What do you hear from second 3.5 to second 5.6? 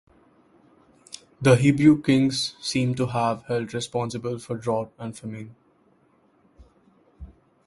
held responsible for drought and famine.